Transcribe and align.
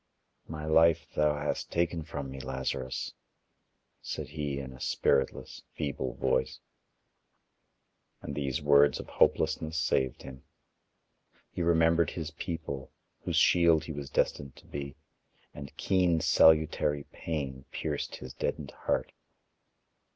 "My 0.47 0.65
life 0.65 1.05
thou 1.13 1.35
hast 1.35 1.69
taken 1.71 2.01
from 2.01 2.31
me, 2.31 2.39
Lazarus," 2.39 3.13
said 4.01 4.29
he 4.29 4.57
in 4.57 4.73
a 4.73 4.79
spiritless, 4.81 5.61
feeble 5.75 6.15
voice. 6.15 6.59
And 8.23 8.33
these 8.33 8.63
words 8.63 8.99
of 8.99 9.05
hopelessness 9.05 9.77
saved 9.77 10.23
him. 10.23 10.43
He 11.51 11.61
remembered 11.61 12.09
his 12.09 12.31
people, 12.31 12.91
whose 13.25 13.35
shield 13.35 13.83
he 13.83 13.91
was 13.91 14.09
destined 14.09 14.55
to 14.55 14.65
be, 14.65 14.95
and 15.53 15.77
keen 15.77 16.19
salutary 16.19 17.03
pain 17.11 17.65
pierced 17.71 18.15
his 18.15 18.33
deadened 18.33 18.71
heart. 18.71 19.11